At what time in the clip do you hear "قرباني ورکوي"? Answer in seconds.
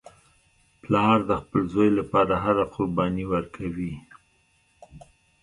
2.73-3.93